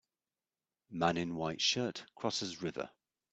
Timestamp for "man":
0.89-1.15